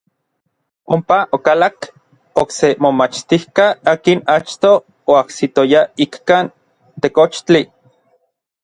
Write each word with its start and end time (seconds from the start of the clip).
Ompa 0.93 1.17
okalak 1.37 1.79
n 1.87 1.91
okse 2.41 2.67
momachtijka 2.81 3.65
akin 3.93 4.19
achtoj 4.35 4.77
oajsitoya 5.13 5.81
ikkan 6.05 6.45
tekochtli. 7.01 7.61